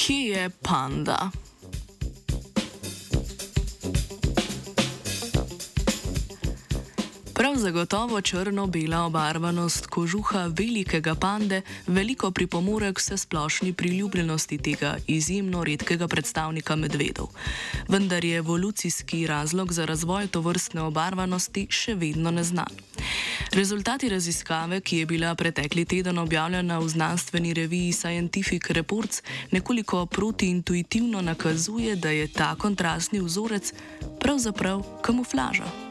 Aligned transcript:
Kje 0.00 0.32
je 0.32 0.50
panda? 0.62 1.30
Prav 7.40 7.56
zagotovo 7.56 8.20
črno-bela 8.20 9.04
obarvanost 9.04 9.86
kožuha 9.86 10.50
velikega 10.58 11.14
pande 11.14 11.62
veliko 11.86 12.30
pripomore 12.30 12.92
k 12.92 13.00
vse 13.00 13.16
splošni 13.16 13.72
priljubljenosti 13.72 14.58
tega 14.58 14.96
izjemno 15.06 15.64
redkega 15.64 16.08
predstavnika 16.08 16.76
medvedov. 16.76 17.32
Vendar 17.88 18.24
je 18.24 18.36
evolucijski 18.36 19.26
razlog 19.26 19.72
za 19.72 19.84
razvoj 19.84 20.26
to 20.26 20.40
vrstne 20.40 20.82
obarvanosti 20.82 21.66
še 21.70 21.94
vedno 21.94 22.30
neznan. 22.30 22.76
Rezultati 23.52 24.08
raziskave, 24.08 24.80
ki 24.80 24.98
je 24.98 25.06
bila 25.06 25.34
pretekli 25.34 25.84
teden 25.84 26.18
objavljena 26.18 26.78
v 26.78 26.88
znanstveni 26.88 27.54
reviji 27.54 27.92
Scientific 27.92 28.68
Reports, 28.70 29.22
nekoliko 29.50 30.06
protiintuitivno 30.06 31.22
nakazuje, 31.22 31.96
da 31.96 32.10
je 32.10 32.28
ta 32.28 32.54
kontrastni 32.54 33.20
vzorec 33.20 33.72
pravzaprav 34.20 34.84
kamuflaža. 35.02 35.89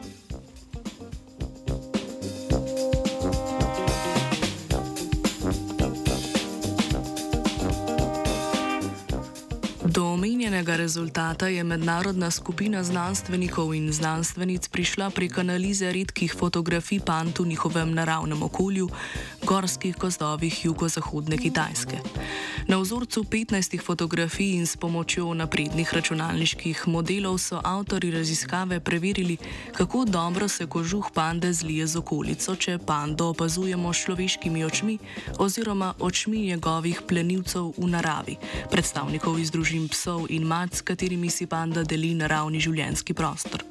Omenjenega 10.60 10.76
rezultata 10.76 11.48
je 11.48 11.64
mednarodna 11.64 12.30
skupina 12.30 12.84
znanstvenikov 12.84 13.74
in 13.74 13.92
znanstvenic 13.92 14.68
prišla 14.68 15.10
prek 15.10 15.38
analize 15.38 15.92
redkih 15.92 16.34
fotografij 16.36 17.00
pant 17.00 17.38
v 17.38 17.46
njihovem 17.46 17.94
naravnem 17.94 18.42
okolju, 18.42 18.88
gorskih 19.42 19.96
gozdovih 19.96 20.64
jugozahodne 20.64 21.38
Kitajske. 21.38 21.98
Na 22.68 22.76
vzorcu 22.78 23.24
15 23.24 23.80
fotografij 23.82 24.52
in 24.54 24.66
s 24.66 24.76
pomočjo 24.76 25.34
naprednih 25.34 25.94
računalniških 25.94 26.88
modelov 26.88 27.38
so 27.38 27.60
avtori 27.64 28.10
raziskave 28.10 28.80
preverili, 28.80 29.36
kako 29.72 30.04
dobro 30.04 30.48
se 30.48 30.66
kožuh 30.66 31.08
pande 31.14 31.52
zlije 31.52 31.86
z 31.86 31.96
okolico, 31.96 32.56
če 32.56 32.78
pando 32.78 33.28
opazujemo 33.28 33.92
s 33.92 34.04
človeškimi 34.04 34.64
očmi 34.64 34.98
oziroma 35.38 35.94
očmi 35.98 36.38
njegovih 36.38 37.02
plenilcev 37.08 37.72
v 37.78 37.86
naravi, 37.86 38.36
predstavnikov 38.70 39.38
iz 39.38 39.50
družin 39.50 39.88
psov 39.88 40.26
in 40.28 40.49
mat, 40.50 40.74
s 40.74 40.82
katerimi 40.82 41.30
si 41.30 41.46
panda 41.46 41.84
deli 41.86 42.14
naravni 42.18 42.60
življenjski 42.60 43.14
prostor. 43.14 43.62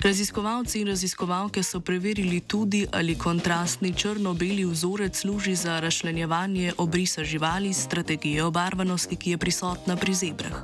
Raziskovalci 0.00 0.80
in 0.80 0.92
raziskovalke 0.92 1.62
so 1.66 1.80
preverili 1.80 2.40
tudi, 2.40 2.84
ali 2.92 3.16
kontrastni 3.18 3.92
črno-beli 3.92 4.64
vzorec 4.64 5.18
služi 5.18 5.54
za 5.58 5.80
rašljenjevanje 5.80 6.72
obrisa 6.78 7.24
živali 7.24 7.72
s 7.74 7.84
strategijo 7.88 8.46
obarvanosti, 8.46 9.16
ki 9.16 9.34
je 9.34 9.38
prisotna 9.38 9.96
pri 9.96 10.14
zebrah. 10.14 10.62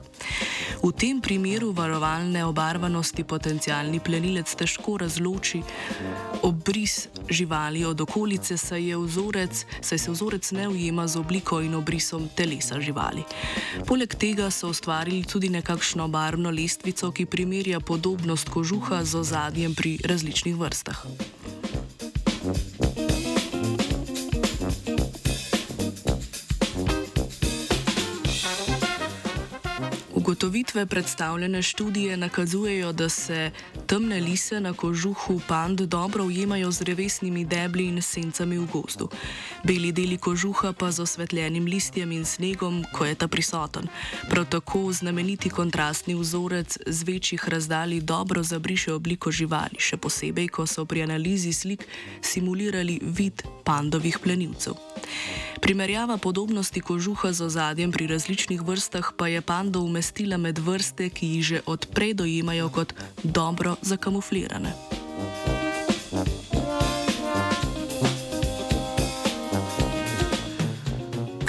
V 0.85 0.93
tem 0.93 1.17
primeru 1.17 1.73
varovalne 1.73 2.45
obarvanosti 2.45 3.25
potencijalni 3.25 4.05
plenilec 4.05 4.51
težko 4.53 4.99
razloči 5.01 5.63
obris 6.45 7.09
živali 7.31 7.85
od 7.89 8.01
okolice, 8.01 8.57
saj, 8.61 8.93
vzorec, 8.93 9.65
saj 9.81 9.99
se 9.99 10.11
vzorec 10.11 10.51
ne 10.53 10.69
ujema 10.69 11.07
z 11.09 11.17
obliko 11.17 11.63
in 11.65 11.75
obrisom 11.75 12.29
telesa 12.37 12.81
živali. 12.81 13.25
Poleg 13.89 14.13
tega 14.15 14.51
so 14.51 14.69
ustvarili 14.69 15.25
tudi 15.25 15.49
nekakšno 15.49 16.09
barvno 16.09 16.53
lestvico, 16.53 17.09
ki 17.17 17.27
primerja 17.27 17.81
podobnost 17.81 18.53
kožuha 18.53 19.05
z 19.05 19.25
ozadjem 19.25 19.75
pri 19.75 19.98
različnih 20.05 20.57
vrstah. 20.57 21.07
Ugotovitve 30.24 30.86
predstavljene 30.86 31.62
študije 31.62 32.17
nakazujejo, 32.17 32.92
da 32.92 33.08
se 33.08 33.51
temne 33.86 34.20
lise 34.20 34.61
na 34.61 34.73
kožuhu 34.73 35.40
pand 35.48 35.80
dobro 35.80 36.24
ujemajo 36.24 36.70
z 36.70 36.83
revesnimi 36.83 37.45
debli 37.45 37.85
in 37.86 38.02
sencami 38.02 38.58
v 38.58 38.67
gozdu. 38.73 39.08
Beli 39.64 39.92
deli 39.92 40.17
kožuha 40.17 40.73
pa 40.73 40.90
z 40.90 41.01
osvetljenim 41.01 41.67
listjem 41.67 42.13
in 42.13 42.24
snegom, 42.24 42.84
ko 42.92 43.05
je 43.05 43.14
ta 43.14 43.29
prisoten. 43.29 43.84
Prav 44.30 44.45
tako 44.45 44.92
znameniti 44.92 45.51
kontrastni 45.51 46.14
vzorec 46.14 46.79
z 46.86 47.02
večjih 47.02 47.48
razdalj 47.48 48.01
dobro 48.01 48.42
zabriše 48.42 48.92
obliko 48.92 49.30
živali, 49.30 49.77
še 49.79 49.96
posebej, 49.96 50.48
ko 50.48 50.67
so 50.67 50.84
pri 50.84 51.02
analizi 51.02 51.52
slik 51.52 51.84
simulirali 52.23 53.01
vid 53.02 53.42
pandovih 53.64 54.18
plenilcev. 54.18 54.73
Primerjava 55.61 56.17
podobnosti 56.17 56.80
kožuha 56.80 57.33
z 57.33 57.40
ozadjem 57.45 57.92
pri 57.92 58.07
različnih 58.07 58.63
vrstah 58.63 59.13
pa 59.17 59.29
je 59.29 59.40
pando 59.40 59.80
umestila 59.80 60.14
med 60.23 60.58
vrste, 60.58 61.11
ki 61.11 61.27
jih 61.27 61.42
že 61.42 61.61
odprej 61.67 62.14
dojemajo 62.14 62.69
kot 62.69 62.95
dobro 63.25 63.77
zakamuflirane. 63.83 64.73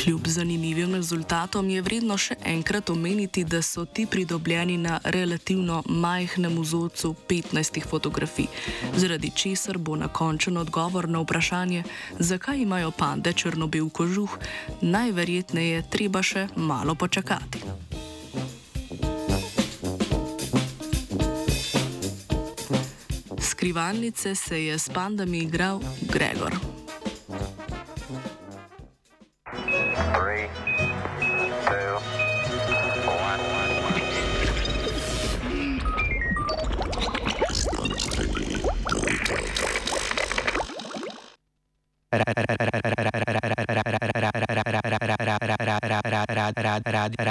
Kljub 0.06 0.28
zanimivim 0.28 0.94
rezultatom 0.96 1.70
je 1.70 1.82
vredno 1.82 2.18
še 2.18 2.36
enkrat 2.46 2.90
omeniti, 2.90 3.44
da 3.44 3.62
so 3.62 3.86
ti 3.86 4.06
pridobljeni 4.06 4.78
na 4.78 5.00
relativno 5.04 5.84
majhnem 5.90 6.60
vzorcu 6.62 7.16
15 7.30 7.82
fotografij, 7.90 8.48
zaradi 8.96 9.32
česar 9.36 9.78
bo 9.78 9.96
na 9.96 10.08
končen 10.08 10.58
odgovor 10.58 11.10
na 11.10 11.20
vprašanje, 11.20 11.84
zakaj 12.20 12.62
imajo 12.62 12.92
pande 12.92 13.34
črno-bel 13.34 13.90
kožuh, 13.90 14.38
najverjetneje 14.82 15.84
treba 15.90 16.22
še 16.22 16.48
malo 16.56 16.96
počakati. 16.96 17.95
Skrivalnice 23.66 24.36
se 24.36 24.66
je 24.66 24.80
s 24.80 24.90
pandami 24.90 25.38
igral 25.38 25.82
Gregor. 26.14 26.54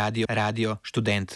radio, 0.04 0.26
radio 0.28 0.76
študent. 0.82 1.32